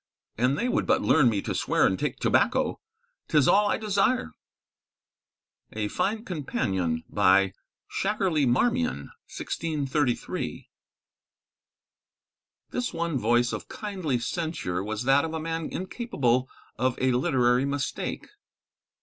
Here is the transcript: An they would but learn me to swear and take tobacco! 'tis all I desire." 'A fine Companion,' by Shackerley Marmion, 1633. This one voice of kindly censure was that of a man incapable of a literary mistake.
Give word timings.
An 0.35 0.55
they 0.55 0.67
would 0.67 0.87
but 0.87 1.03
learn 1.03 1.29
me 1.29 1.43
to 1.43 1.53
swear 1.53 1.85
and 1.85 1.99
take 1.99 2.17
tobacco! 2.19 2.79
'tis 3.27 3.47
all 3.47 3.67
I 3.67 3.77
desire." 3.77 4.31
'A 5.73 5.89
fine 5.89 6.25
Companion,' 6.25 7.03
by 7.07 7.53
Shackerley 7.87 8.47
Marmion, 8.47 9.11
1633. 9.29 10.71
This 12.71 12.91
one 12.91 13.19
voice 13.19 13.53
of 13.53 13.69
kindly 13.69 14.17
censure 14.17 14.83
was 14.83 15.03
that 15.03 15.23
of 15.23 15.35
a 15.35 15.39
man 15.39 15.69
incapable 15.71 16.49
of 16.77 16.97
a 16.99 17.11
literary 17.11 17.65
mistake. 17.65 18.27